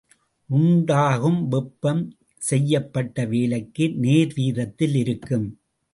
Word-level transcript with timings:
உண்டாகும் 0.49 1.47
வெப்பம் 1.47 2.01
செய்யப்பட்ட 2.41 3.25
வேலைக்கு 3.25 3.87
நேர்வீதத்தில் 4.01 4.95
இருக்கும். 4.95 5.47